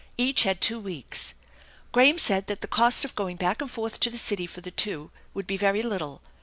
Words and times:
Each 0.17 0.41
had 0.41 0.61
two 0.61 0.79
weeks. 0.79 1.35
Graham 1.91 2.17
said 2.17 2.47
that 2.47 2.61
the 2.61 2.67
cost 2.67 3.05
of 3.05 3.13
going 3.13 3.35
back 3.35 3.61
and 3.61 3.69
forth 3.69 3.99
to 3.99 4.09
the 4.09 4.17
city 4.17 4.47
for 4.47 4.61
the 4.61 4.71
two 4.71 5.11
would 5.35 5.45
be 5.45 5.57
very 5.57 5.83
little. 5.83 6.23